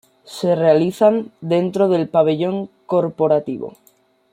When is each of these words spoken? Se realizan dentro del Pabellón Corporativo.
Se 0.23 0.55
realizan 0.55 1.31
dentro 1.41 1.87
del 1.87 2.09
Pabellón 2.09 2.71
Corporativo. 2.87 3.77